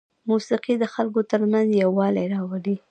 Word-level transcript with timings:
موسیقي 0.29 0.73
د 0.79 0.85
خلکو 0.93 1.19
ترمنځ 1.31 1.67
یووالی 1.83 2.25
راولي. 2.35 2.75